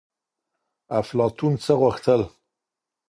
[0.99, 2.21] افلاطون څه غوښتل؟